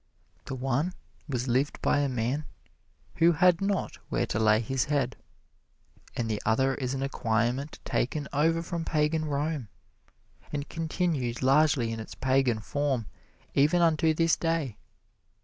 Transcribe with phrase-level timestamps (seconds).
[0.45, 0.95] The one
[1.29, 2.45] was lived by a Man
[3.17, 5.15] who had not where to lay His head;
[6.17, 9.67] and the other is an acquirement taken over from pagan Rome,
[10.51, 13.05] and continued largely in its pagan form
[13.53, 14.75] even unto this day.